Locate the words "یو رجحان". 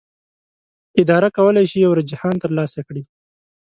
1.85-2.35